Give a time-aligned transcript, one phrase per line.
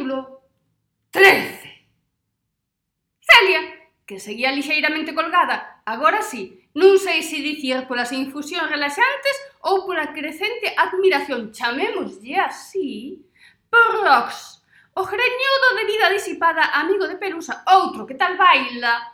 [0.00, 0.40] capítulo
[1.10, 1.86] 13.
[3.20, 3.60] Celia,
[4.06, 9.36] que seguía lixeiramente colgada, agora sí, non sei se dicir polas infusións relaxantes
[9.68, 13.20] ou pola crecente admiración, chamémoslle así,
[13.68, 14.64] por Rox,
[14.96, 19.04] o greñudo de vida disipada amigo de Pelusa, outro que tal baila,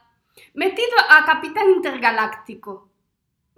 [0.55, 2.95] metido a capitán intergaláctico.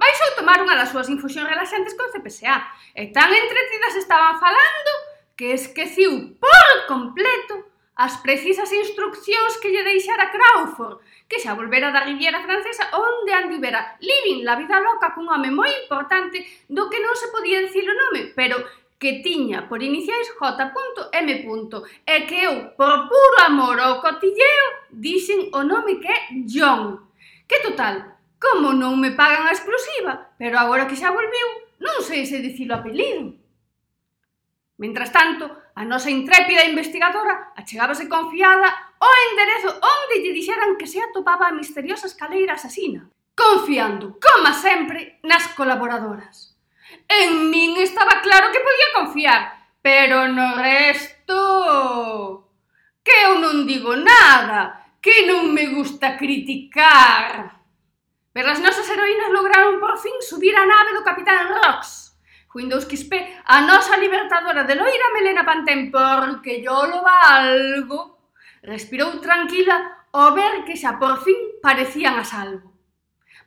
[0.00, 2.56] Baixou tomar unha das súas infusións relaxantes con CPSA,
[2.96, 5.07] e tan entretidas estaban falando
[5.38, 7.54] que esqueciu por completo
[7.94, 10.98] as precisas instruccións que lle deixara Crawford,
[11.30, 15.70] que xa volvera da Riviera Francesa onde andivera living la vida loca cun home moi
[15.82, 18.58] importante do que non se podía dicir o nome, pero
[18.98, 21.28] que tiña por iniciais J.M.
[22.02, 26.18] e que eu, por puro amor ao cotilleo, dixen o nome que é
[26.50, 27.06] John.
[27.46, 31.48] Que total, como non me pagan a exclusiva, pero agora que xa volviu,
[31.78, 33.38] non sei se dicilo apelido.
[34.78, 41.02] Mentras tanto, a nosa intrépida investigadora achegábase confiada ao enderezo onde lle dixeran que se
[41.02, 46.54] atopaba a misteriosa escaleira asasina, confiando, como sempre, nas colaboradoras.
[47.10, 49.42] En min estaba claro que podía confiar,
[49.82, 52.46] pero no resto...
[53.02, 57.56] Que eu non digo nada, que non me gusta criticar.
[58.30, 62.07] Pero as nosas heroínas lograron por fin subir a nave do Capitán Rocks,
[62.54, 63.12] Windows XP,
[63.44, 68.32] a nosa libertadora de Loira Melena Pantén, porque yo lo valgo,
[68.62, 72.72] respirou tranquila ao ver que xa por fin parecían a salvo.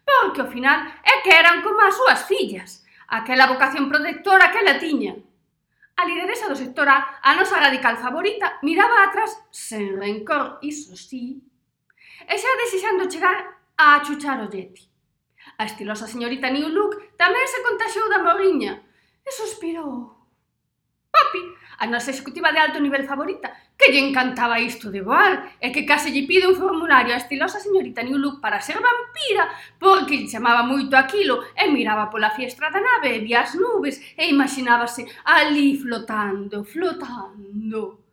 [0.06, 4.78] Porque ao final é que eran como as súas fillas, aquela vocación protectora que la
[4.78, 5.18] tiña.
[5.98, 11.42] A lideresa do sector A, a nosa radical favorita, miraba atrás sen rencor, iso sí,
[12.30, 13.38] e xa desexando chegar
[13.78, 14.86] a achuchar o Yeti.
[15.58, 18.82] A estilosa señorita New Look tamén se contaxiou da morriña,
[19.26, 20.22] e suspirou.
[21.12, 21.44] Papi,
[21.80, 25.86] a nosa executiva de alto nivel favorita, que lle encantaba isto de voar, e que
[25.86, 30.32] case lle pide un formulario a estilosa señorita New Look para ser vampira, porque lle
[30.32, 35.04] chamaba moito aquilo, e miraba pola fiestra da nave e vía as nubes, e imaginábase
[35.26, 38.06] ali flotando, flotando.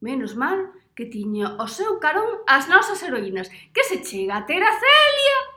[0.00, 4.62] Menos mal que tiña o seu carón as nosas heroínas, que se chega a ter
[4.62, 5.53] a Celia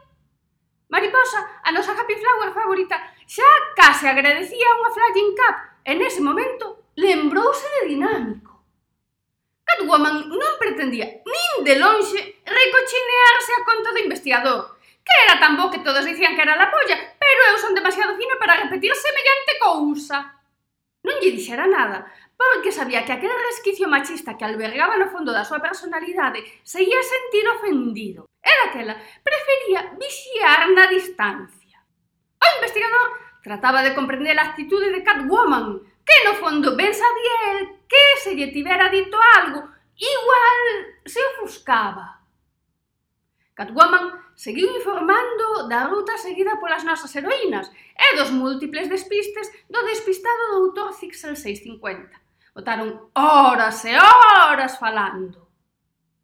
[0.90, 2.96] Mariposa, a nosa happy flower favorita,
[3.28, 8.64] xa case agradecía unha flying cap e nese momento lembrouse de dinámico.
[9.68, 15.68] Catwoman non pretendía nin de lonxe recochinearse a conta do investigador, que era tan bo
[15.68, 19.60] que todos dicían que era la polla, pero eu son demasiado fina para repetir semellante
[19.60, 20.40] cousa.
[21.04, 25.42] Non lle dixera nada, porque sabía que aquel resquicio machista que albergaba no fondo da
[25.42, 28.30] súa personalidade se ia sentir ofendido.
[28.46, 31.82] Era aquela, prefería vixiar na distancia.
[32.38, 33.08] O investigador
[33.42, 37.60] trataba de comprender a actitude de Catwoman, que no fondo ben sabía el
[37.90, 40.62] que se lle tivera dito algo, igual
[41.10, 42.22] se ofuscaba.
[43.58, 50.62] Catwoman seguiu informando da ruta seguida polas nosas heroínas e dos múltiples despistes do despistado
[50.62, 52.27] doutor Zixel 650
[52.58, 55.46] Botaron horas e horas falando.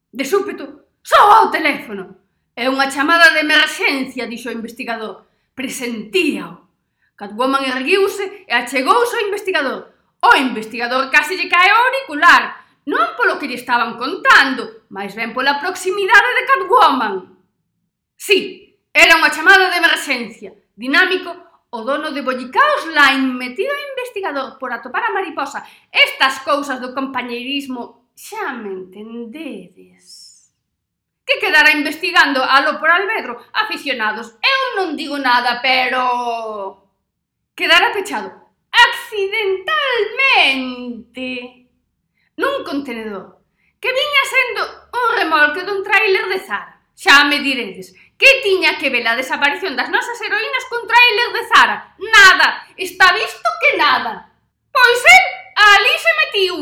[0.09, 2.17] De súpeto, soa o teléfono.
[2.57, 5.29] É unha chamada de emerxencia, dixo o investigador.
[5.53, 6.73] Presentíao.
[7.13, 9.93] Catwoman erguiuse e achegouse ao investigador.
[10.25, 15.37] O investigador case lle cae o auricular, non polo que lle estaban contando, máis ben
[15.37, 17.15] pola proximidade de Catwoman.
[18.17, 21.29] Sí, era unha chamada de emerxencia, dinámico
[21.73, 25.65] o dono de Bollicaos Line metido a investigador por atopar a mariposa.
[25.89, 30.53] Estas cousas do compañeirismo xa me entendedes.
[31.25, 34.37] Que quedará investigando alo por albedro, aficionados.
[34.37, 36.93] Eu non digo nada, pero...
[37.57, 41.69] Quedará pechado accidentalmente
[42.37, 43.37] nun contenedor
[43.77, 46.73] que viña sendo un remolque dun trailer de Zara.
[46.93, 51.43] Xa me diredes, Que tiña que ver a desaparición das nosas heroínas con trailer de
[51.51, 51.77] Zara?
[51.99, 54.31] Nada, está visto que nada.
[54.71, 55.25] Pois el,
[55.59, 56.57] ali se metiu.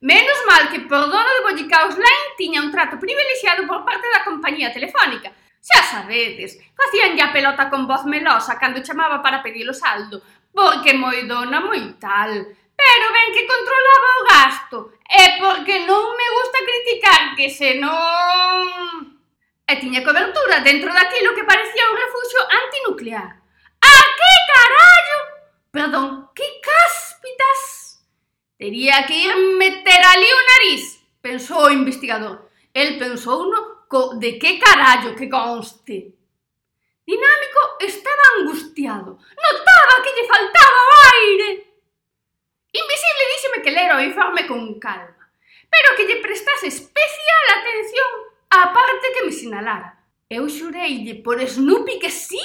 [0.00, 4.24] Menos mal que por dono de Bollicaos Line tiña un trato privilexiado por parte da
[4.24, 5.36] compañía telefónica.
[5.60, 10.96] Xa sabedes, facíanlle a pelota con voz melosa cando chamaba para pedir o saldo, porque
[10.96, 12.32] moi dona moi tal.
[12.72, 19.11] Pero ben que controlaba o gasto, e porque non me gusta criticar que senón
[19.72, 23.40] e tiña cobertura dentro daquilo que parecía un refuxo antinuclear.
[23.80, 25.18] A que carallo?
[25.72, 27.60] Perdón, que cáspitas?
[28.60, 32.52] Tería que ir meter ali o nariz, pensou o investigador.
[32.74, 36.12] El pensou no co de que carallo que conste.
[37.04, 39.16] Dinámico estaba angustiado.
[39.16, 41.48] Notaba que lle faltaba o aire.
[42.72, 45.24] Invisible díxeme que lera o informe con calma,
[45.72, 49.96] pero que lle prestase especial atención A parte que me sinalara.
[50.28, 52.42] Eu xureille por Snoopy que sí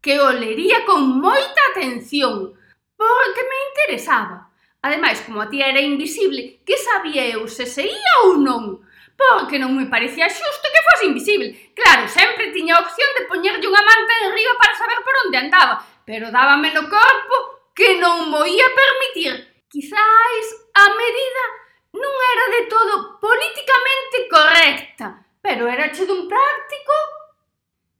[0.00, 2.56] que o lería con moita atención,
[2.96, 4.48] porque me interesaba.
[4.80, 8.80] Ademais, como a tía era invisible, que sabía eu se se ia ou non?
[9.20, 11.52] Porque non me parecía xusto que fose invisible.
[11.76, 15.84] Claro, sempre tiña a opción de poñerlle unha manta enriba para saber por onde andaba,
[16.08, 17.36] pero dábame no corpo
[17.76, 19.53] que non mo ia permitir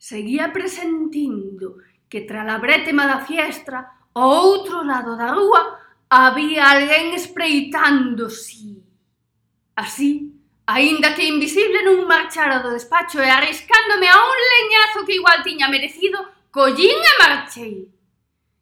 [0.04, 1.76] Seguía presentindo
[2.10, 5.80] que tras la brétema da fiestra ao outro lado da rúa
[6.12, 8.84] había alguén espreitándose.
[9.72, 10.36] Así,
[10.68, 15.72] aínda que invisible non marchara do despacho e arriscándome a un leñazo que igual tiña
[15.72, 16.20] merecido,
[16.52, 17.88] collín e marchei.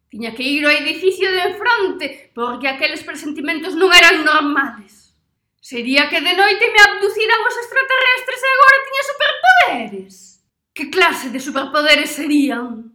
[0.07, 5.11] Tiña que ir ao edificio de enfronte porque aqueles presentimentos non eran normales.
[5.59, 10.32] Sería que de noite me abduciran os extraterrestres e agora tiña superpoderes.
[10.73, 12.93] Que clase de superpoderes serían?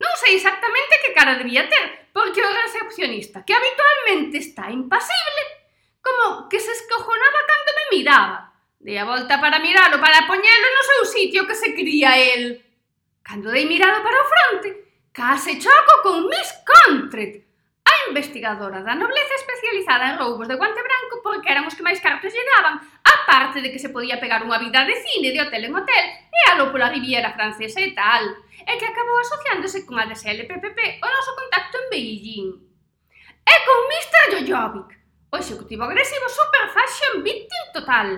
[0.00, 5.44] Non sei exactamente que cara debía ter, porque o recepcionista, que habitualmente está impasible,
[6.00, 8.38] como que se escojonaba cando me miraba.
[8.80, 12.64] Dei a volta para miralo, para poñelo no seu sitio que se cría el.
[13.22, 14.68] Cando dei mirado para o fronte,
[15.12, 17.46] case choco con Miss Contret,
[18.08, 22.32] investigadora da nobleza especializada en roubos de guante branco porque eran os que máis cartos
[22.32, 25.68] lle daban, a parte de que se podía pegar unha vida de cine de hotel
[25.68, 28.24] en hotel e alo pola Riviera Francesa e tal,
[28.66, 32.48] e que acabou asociándose con a DSLPPP, o noso contacto en Beijing.
[33.42, 34.30] E con Mr.
[34.46, 34.90] Jojovic,
[35.30, 38.08] o executivo agresivo super fashion victim total.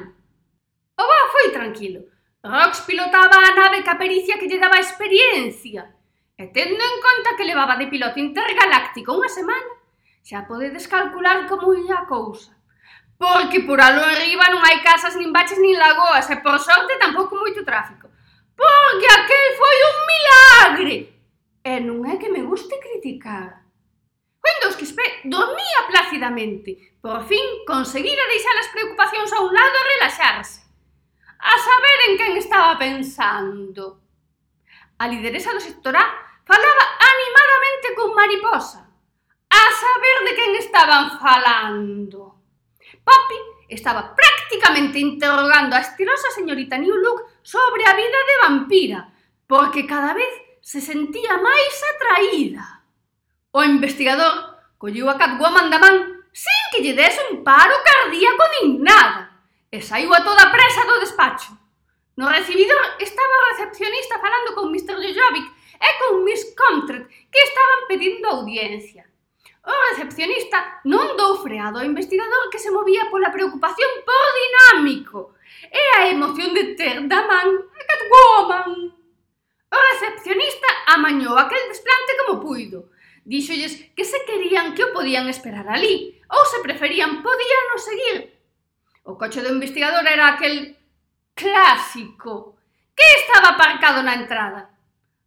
[0.97, 2.07] O bo foi tranquilo.
[2.45, 5.91] Rox pilotaba a nave que pericia que lle daba experiencia.
[6.37, 9.74] E tendo en conta que levaba de piloto intergaláctico unha semana,
[10.25, 12.57] Xa podedes calcular como ia a cousa.
[13.21, 17.37] Porque por aló arriba non hai casas, nin baches, nin lagoas, e por sorte tampouco
[17.37, 18.09] moito tráfico.
[18.57, 20.97] Porque aquel foi un milagre!
[21.61, 23.69] E non é que me guste criticar.
[24.41, 26.97] Windows Quispe dormía plácidamente.
[27.05, 30.65] Por fin conseguira deixar as preocupacións a un lado e relaxarse.
[31.37, 34.01] A saber en quen estaba pensando.
[34.97, 36.05] A lideresa do sector A
[36.49, 38.94] falaba animadamente con mariposa
[39.55, 42.43] a saber de quen estaban falando.
[43.05, 49.13] Poppy estaba prácticamente interrogando a estilosa señorita New Look sobre a vida de vampira,
[49.47, 50.29] porque cada vez
[50.61, 52.83] se sentía máis atraída.
[53.53, 58.83] O investigador colleu a Catwoman da man sin que lle dese un paro cardíaco nin
[58.83, 59.31] nada
[59.71, 61.55] e saiu a toda presa do despacho.
[62.17, 64.99] No recibidor estaba o recepcionista falando con Mr.
[64.99, 65.47] Jojovic
[65.79, 69.07] e con Miss Comtret, que estaban pedindo audiencia.
[69.65, 75.41] ¡Oh, o recepcionista non dou freado ao investigador que se movía pola preocupación por dinámico
[75.73, 78.71] e a emoción de ter da man a Catwoman.
[79.73, 82.93] ¡Oh, o recepcionista amañou aquel desplante como puido.
[83.25, 88.17] Díxolles que se querían que o podían esperar ali ou se preferían podían o seguir.
[89.09, 90.77] O coche do investigador era aquel
[91.33, 92.61] clásico
[92.93, 94.69] que estaba aparcado na entrada.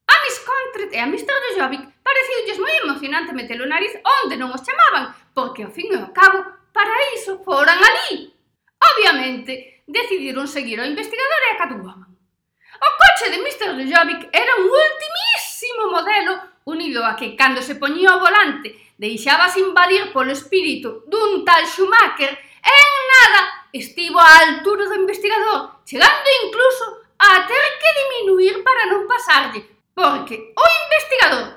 [0.06, 1.58] A Miss Contret e a Mr.
[1.58, 6.00] Jojovic pareciulles moi emocionante metelo o nariz onde non os chamaban, porque ao fin e
[6.00, 6.40] ao cabo,
[6.72, 8.32] para iso foran ali.
[8.80, 12.08] Obviamente, decidiron seguir ao investigador e a Catwoman.
[12.78, 13.70] O coche de Mr.
[13.90, 16.34] Jobbik era un ultimísimo modelo
[16.66, 22.34] unido a que cando se poñía o volante deixabas invadir polo espírito dun tal Schumacher
[22.34, 23.42] e en nada
[23.74, 26.86] estivo á altura do investigador, chegando incluso
[27.18, 31.57] a ter que diminuir para non pasarlle, porque o investigador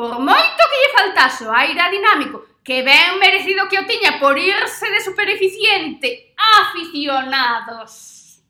[0.00, 4.32] Por moito que lle faltase o aire dinámico, que ben merecido que o tiña por
[4.32, 8.40] irse de supereficiente, aficionados.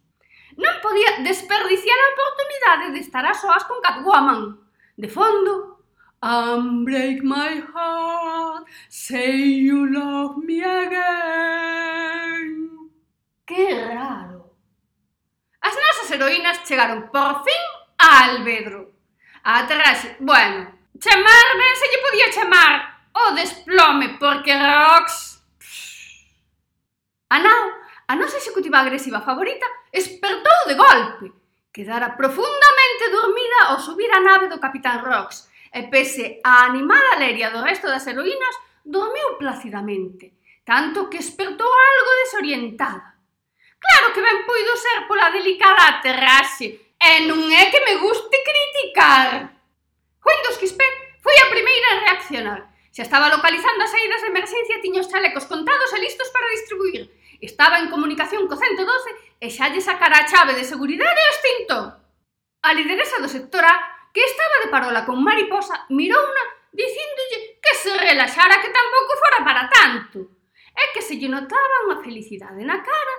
[0.55, 4.63] Non podía desperdiciar a oportunidade de estar a soas con Catwoman.
[4.95, 5.83] De fondo,
[6.23, 12.47] Unbreak my heart, say you love me again.
[13.43, 14.55] Que raro.
[15.59, 17.63] As nosas heroínas chegaron por fin
[17.99, 18.95] a Albedro.
[19.43, 25.41] A aterraxe, bueno, Chamar, ben se lle podía chamar o oh, desplome, porque Rox...
[27.31, 27.65] Anao,
[28.07, 31.33] a nosa executiva agresiva favorita, espertou de golpe.
[31.73, 37.49] Quedara profundamente dormida ao subir a nave do Capitán Rox, e pese a animada leria
[37.49, 43.17] do resto das heroínas, dormiu placidamente, tanto que espertou algo desorientada.
[43.81, 49.60] Claro que ben puido ser pola delicada aterraxe, e non é que me guste criticar.
[50.21, 50.87] Foi dos Quispé
[51.25, 52.61] foi a primeira en reaccionar.
[52.95, 57.03] Xa estaba localizando as saídas de emerxencia tiña os chalecos contados e listos para distribuir.
[57.41, 61.77] Estaba en comunicación co 112 e xa lle sacara a chave de seguridade ao extinto.
[62.61, 63.75] A lideresa do sector A,
[64.13, 69.65] que estaba de parola con Mariposa, mirouna dicíndolle que se relaxara que tampouco fora para
[69.73, 70.19] tanto.
[70.77, 73.17] E que se lle notaba unha felicidade na cara.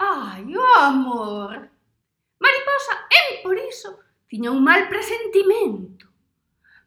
[0.00, 1.68] Ai, o amor!
[2.40, 4.00] Mariposa, en por iso,
[4.30, 6.07] tiña un mal presentimento.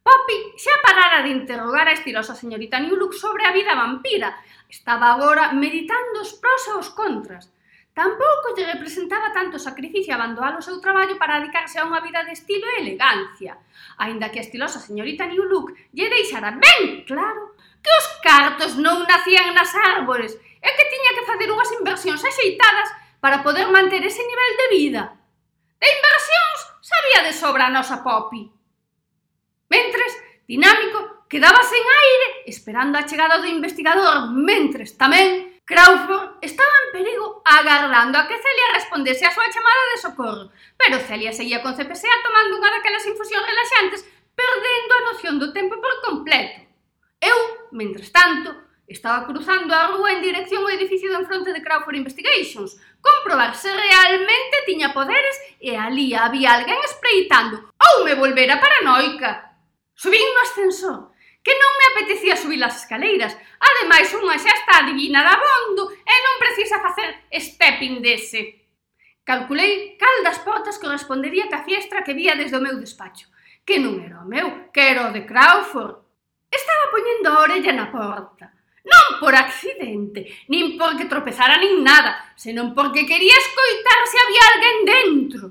[0.01, 4.29] Poppy xa parara de interrogar a estilosa señorita Newlux sobre a vida vampira.
[4.65, 7.53] Estaba agora meditando os pros e os contras.
[7.93, 12.34] Tampouco lle representaba tanto sacrificio abandonar o seu traballo para dedicarse a unha vida de
[12.34, 13.53] estilo e elegancia.
[14.01, 17.53] Aínda que a estilosa señorita Newlux lle deixara ben claro
[17.84, 22.89] que os cartos non nacían nas árbores e que tiña que facer unhas inversións axeitadas
[23.22, 25.03] para poder manter ese nivel de vida.
[25.77, 28.61] De inversións sabía de sobra a nosa Poppy.
[29.72, 30.13] Mentres,
[30.51, 37.40] dinámico, quedaba sen aire esperando a chegada do investigador, mentres tamén Crawford estaba en perigo
[37.48, 42.12] agardando a que Celia respondese a súa chamada de socorro, pero Celia seguía con CPSA
[42.20, 44.04] tomando unha daquelas infusións relaxantes,
[44.36, 46.68] perdendo a noción do tempo por completo.
[47.24, 48.51] Eu, mentres tanto,
[48.92, 53.72] estaba cruzando a rúa en dirección ao edificio de enfronte de Crawford Investigations, comprobar se
[53.72, 59.50] realmente tiña poderes e ali había alguén espreitando, ou me volvera paranoica.
[60.01, 61.13] Subín no ascensor,
[61.46, 63.38] que non me apetecía subir as escaleiras.
[63.62, 68.65] Ademais, unha xa está adivina da bondo e non precisa facer stepping dese.
[69.22, 73.29] Calculei cal das portas correspondería ca fiestra que vía desde o meu despacho,
[73.62, 76.01] que non era o meu, que era o de Crawford.
[76.50, 78.58] Estaba poñendo a orella na porta.
[78.81, 84.77] Non por accidente, nin porque tropezara nin nada, senón porque quería escoitar se había alguén
[84.81, 85.43] dentro.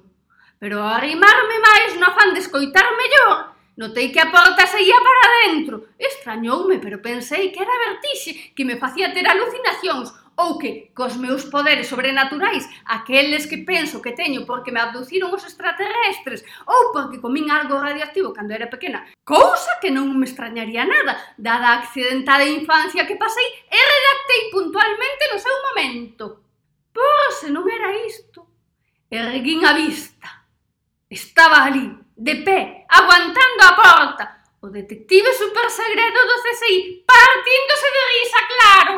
[0.59, 5.88] Pero arrimarme máis no afán de escoitar mellor, Notei que a porta saía para dentro.
[5.96, 11.49] Extrañoume, pero pensei que era vertixe, que me facía ter alucinacións, ou que, cos meus
[11.49, 17.49] poderes sobrenaturais, aqueles que penso que teño porque me abduciron os extraterrestres, ou porque comín
[17.49, 23.08] algo radioactivo cando era pequena, cousa que non me extrañaría nada, dada a accidentada infancia
[23.08, 26.25] que pasei e redactei puntualmente no seu momento.
[26.92, 28.44] Por se non era isto,
[29.08, 30.28] erguín a vista.
[31.08, 34.25] Estaba ali, de pé, aguantando a porta.
[34.61, 38.95] O detective supersegredo do CSI partíndose de risa, claro.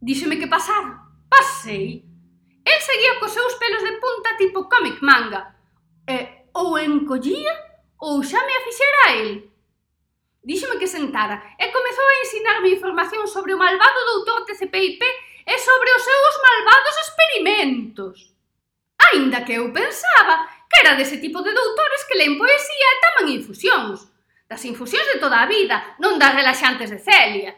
[0.00, 0.82] Díxeme que pasar.
[1.30, 2.02] Pasei.
[2.64, 5.54] El seguía cos seus pelos de punta tipo cómic manga.
[6.02, 7.54] E ou encollía
[8.02, 9.46] ou xa me afixera a el.
[10.42, 14.98] Díxeme que sentara e comezou a ensinarme información sobre o malvado doutor TCPIP
[15.46, 18.34] e sobre os seus malvados experimentos.
[19.12, 23.28] Ainda que eu pensaba que era dese tipo de doutores que leen poesía e taman
[23.28, 24.08] infusións.
[24.48, 27.52] Das infusións de toda a vida, non das relaxantes de Celia.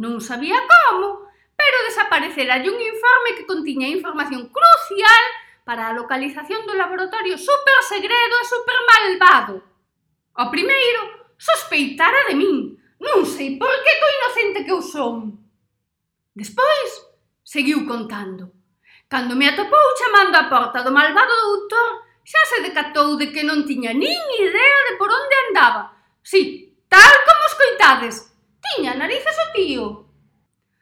[0.00, 5.24] Non sabía como, pero desaparecera un informe que contiña información crucial
[5.68, 9.54] para a localización do laboratorio super segredo e super malvado.
[10.40, 12.80] O primeiro, sospeitara de min.
[12.96, 15.36] Non sei por que co inocente que eu son.
[16.32, 16.90] Despois,
[17.44, 18.61] seguiu contando.
[19.12, 21.90] Cando me atopou chamando á porta do malvado doutor,
[22.24, 25.92] xa se decatou de que non tiña nin idea de por onde andaba.
[26.24, 28.32] Si, tal como escoitades,
[28.64, 29.84] tiña narices o tío.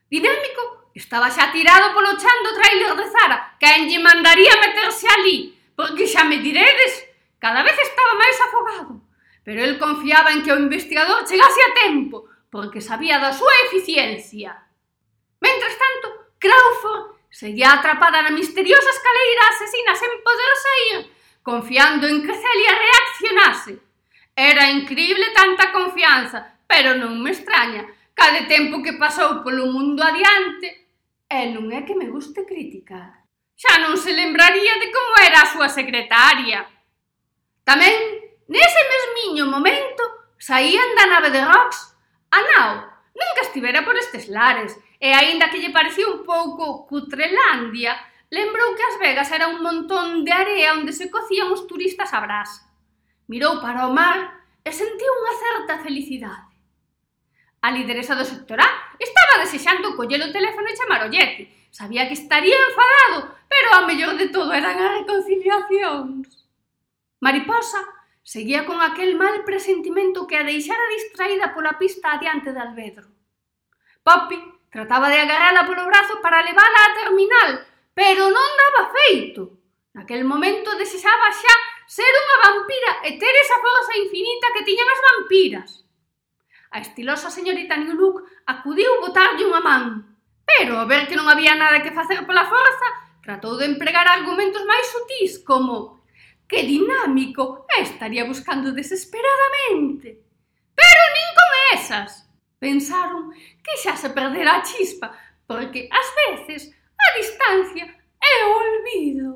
[0.06, 5.50] Dinámico estaba xa tirado polo chan do trailer de Zara, quen lle mandaría meterse ali,
[5.74, 7.02] porque xa me diredes,
[7.42, 9.02] cada vez estaba máis afogado.
[9.42, 14.54] Pero el confiaba en que o investigador chegase a tempo, porque sabía da súa eficiencia.
[15.42, 20.98] Mentres tanto, Crawford Seguía atrapada na misteriosa escaleira asesina sen poder sair,
[21.46, 23.72] confiando en que Celia reaccionase.
[24.34, 27.86] Era increíble tanta confianza, pero non me extraña,
[28.18, 30.90] cada tempo que pasou polo mundo adiante.
[31.30, 33.22] E non é que me guste criticar.
[33.54, 36.66] Xa non se lembraría de como era a súa secretaria.
[37.62, 37.94] Tamén,
[38.50, 40.02] nese mesmiño momento,
[40.34, 41.94] saían da nave de Rox
[42.34, 42.74] a nao,
[43.14, 47.96] nunca estivera por estes lares, E aínda que lle parecía un pouco cutrelandia,
[48.28, 52.20] lembrou que As Vegas era un montón de area onde se cocían os turistas a
[52.20, 52.68] brasa.
[53.24, 56.52] Mirou para o mar e sentiu unha certa felicidade.
[57.64, 58.68] A lideresa do sectorá
[59.00, 61.48] estaba desexando coller o teléfono e chamar o Yeti.
[61.72, 66.28] Sabía que estaría enfadado, pero a mellor de todo eran as reconciliacións.
[67.24, 67.80] Mariposa
[68.20, 73.08] seguía con aquel mal presentimento que a deixara distraída pola pista adiante de Alvedro.
[74.04, 77.50] Poppy Trataba de agarrala polo brazo para levala á terminal,
[77.90, 79.58] pero non daba feito.
[79.98, 81.54] Naquel momento desexaba xa
[81.90, 85.70] ser unha vampira e ter esa forza infinita que tiñan as vampiras.
[86.70, 89.84] A estilosa señorita New Look acudiu botarlle unha man,
[90.46, 92.88] pero ao ver que non había nada que facer pola forza,
[93.26, 96.06] tratou de empregar argumentos máis sutís como
[96.46, 100.22] que dinámico estaría buscando desesperadamente.
[100.78, 102.29] Pero nin con esas
[102.60, 103.32] pensaron
[103.64, 105.08] que xa se perdera a chispa,
[105.48, 107.88] porque ás veces a distancia
[108.20, 109.28] é o olvido.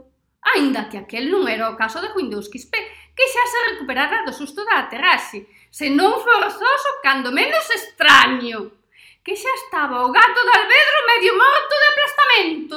[0.45, 2.73] Aínda que aquel non era o caso de Windows XP,
[3.17, 8.77] que xa se recuperara do susto da aterraxe, senón forzoso cando menos extraño,
[9.25, 12.77] que xa estaba o gato de Albedro medio morto de aplastamento.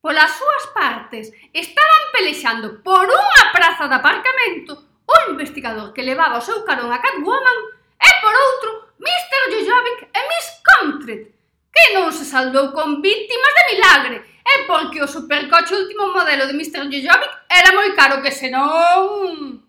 [0.00, 4.72] Polas súas partes estaban pelexando por unha praza de aparcamento
[5.04, 7.58] o investigador que levaba o seu carón a Catwoman
[8.00, 9.42] e por outro Mr.
[9.52, 11.22] Jojovic e Miss Comfret,
[11.72, 16.56] que non se saldou con víctimas de milagre, e porque o supercoche último modelo de
[16.56, 16.88] Mr.
[16.88, 19.60] Jojovic era moi caro que senón...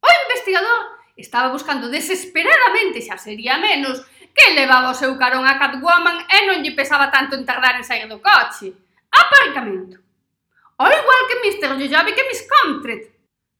[0.00, 0.80] O investigador
[1.18, 4.00] estaba buscando desesperadamente, xa sería menos,
[4.30, 7.84] que levaba o seu carón a Catwoman e non lle pesaba tanto en tardar en
[7.84, 8.70] sair do coche.
[9.10, 9.98] Aparcamento.
[10.78, 11.76] O igual que Mr.
[11.76, 13.02] Jojovic e Miss Comtret.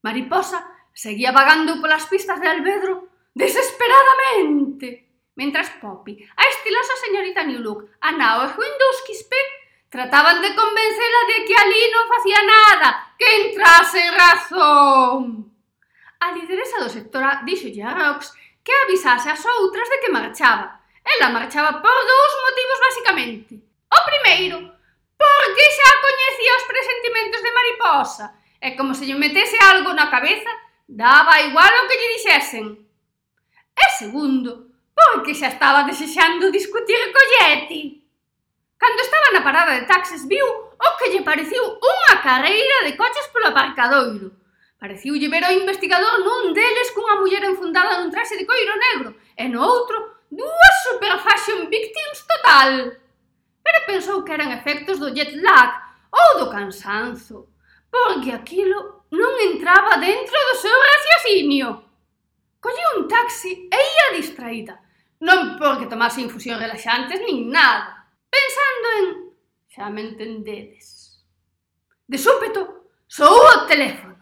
[0.07, 0.64] Mariposa
[0.95, 8.12] seguía vagando polas pistas de Albedro desesperadamente, mentras Poppy, a estilosa señorita New Look, a
[8.12, 9.40] Nao e Winduskispe
[9.88, 15.22] trataban de convencela de que ali non facía nada, que entrase en razón.
[16.20, 20.84] A lideresa do sector díxolle a Rox que avisase as outras de que marchaba.
[21.02, 23.52] Ela marchaba por dous motivos basicamente.
[23.90, 24.56] O primeiro,
[25.18, 28.26] porque xa coñecía os presentimentos de mariposa,
[28.60, 30.52] e como se lle metese algo na cabeza,
[30.87, 32.66] daba igual o que lle dixesen.
[33.76, 38.00] E segundo, porque xa estaba desexando discutir co Yeti.
[38.80, 43.28] Cando estaba na parada de taxis viu o que lle pareciu unha carreira de coches
[43.28, 44.32] polo aparcadoiro.
[44.80, 49.44] Pareciulle ver ao investigador nun deles cunha muller enfundada nun traxe de coiro negro e
[49.52, 52.96] no outro dúas super fashion victims total.
[53.60, 55.76] Pero pensou que eran efectos do jet lag
[56.08, 57.52] ou do cansanzo,
[57.92, 61.89] porque aquilo non entraba dentro do seu raciocinio
[62.61, 64.79] collía un taxi e ía distraída,
[65.25, 69.07] non porque tomase infusión relaxantes nin nada, pensando en...
[69.70, 71.25] Xa me entendedes.
[72.07, 74.16] De súpeto, soou o teléfono.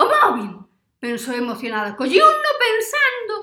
[0.00, 0.64] O móvil,
[0.98, 3.34] pensou emocionada, collí no pensando,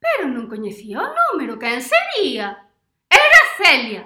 [0.00, 2.68] pero non coñecía o número, quen sería?
[3.06, 4.04] Era Celia.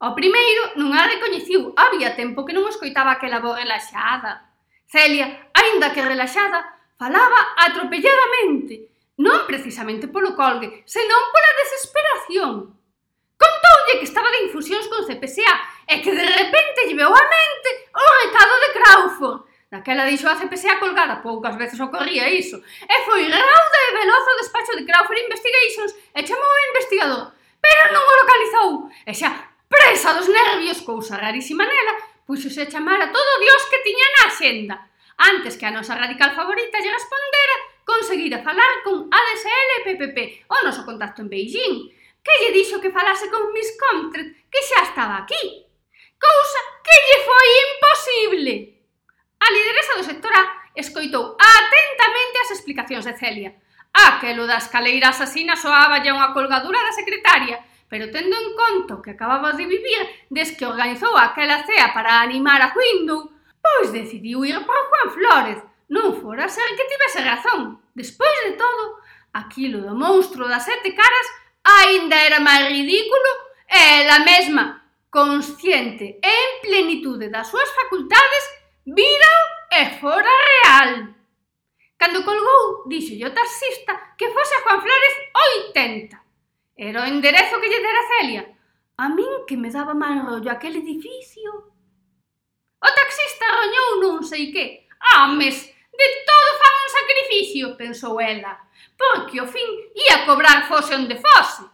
[0.00, 4.48] O primeiro non a recoñeciu, había tempo que non escoitaba aquela voz relaxada.
[4.88, 8.92] Celia, aínda que relaxada, Falaba atropelladamente,
[9.24, 12.76] non precisamente polo colgue, senón pola desesperación.
[13.40, 17.70] Contoulle que estaba de infusións con CPSA e que de repente lle veu a mente
[17.88, 19.40] o recado de Crawford.
[19.72, 24.40] Daquela dixo a CPSA colgada, poucas veces ocorría iso, e foi rauda e veloz ao
[24.44, 27.32] despacho de Crawford Investigations e chamou ao investigador,
[27.64, 28.70] pero non o localizou,
[29.08, 29.32] e xa,
[29.72, 31.96] presa dos nervios, cousa rarísima nela,
[32.28, 34.89] puxose a chamar a todo Dios que tiña na axenda
[35.20, 40.84] antes que a nosa radical favorita lle respondera, conseguira falar con ADSL PPP, o noso
[40.88, 41.92] contacto en Beijing,
[42.24, 45.66] que lle dixo que falase con Miss Comtret, que xa estaba aquí.
[46.16, 48.54] Cousa que lle foi imposible.
[49.40, 50.42] A lideresa do sector A
[50.74, 53.50] escoitou atentamente as explicacións de Celia.
[53.92, 57.58] Aquelo da escaleira asasina soaba ya unha colgadura da secretaria,
[57.90, 62.62] pero tendo en conto que acababa de vivir desde que organizou aquela cea para animar
[62.62, 67.82] a Window, Pois decidiu ir para Juan Flores, non fora ser que tivese razón.
[67.92, 71.26] Despois de todo, aquilo do monstro das sete caras
[71.64, 73.30] aínda era máis ridículo
[73.68, 74.64] e ela mesma,
[75.10, 78.44] consciente e en plenitude das súas facultades,
[78.86, 79.32] vira
[79.70, 81.14] e fora real.
[81.98, 85.14] Cando colgou, díxolle o taxista que fose a Juan Flores
[85.74, 86.16] 80.
[86.76, 88.44] Era o enderezo que lle dera Celia.
[88.96, 91.69] A min que me daba mal rollo aquel edificio
[92.80, 94.88] O taxista roñou non sei que.
[95.00, 95.68] Ah, Ames,
[96.00, 98.56] de todo fan un sacrificio, pensou ela,
[98.96, 101.68] porque o fin ia cobrar fose onde fose.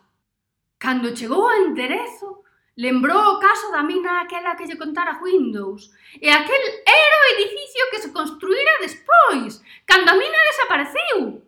[0.78, 2.42] Cando chegou ao enderezo,
[2.76, 5.90] lembrou o caso da mina aquela que lle contara Windows,
[6.20, 11.42] e aquel era o edificio que se construíra despois, cando a mina desapareceu.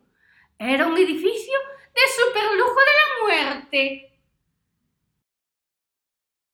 [0.59, 1.59] Era un edificio
[1.95, 4.08] de superlujo de la muerte,